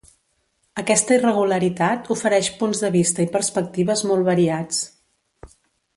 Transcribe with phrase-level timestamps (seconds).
[0.81, 4.85] Aquesta irregularitat ofereix punts de vista i perspectives molt variats.